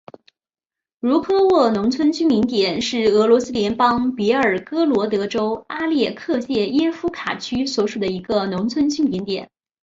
[0.99, 9.51] 茹科沃农村居民点是俄罗斯联邦别尔哥罗德州阿列克谢耶夫卡区所属的一个农村居民点。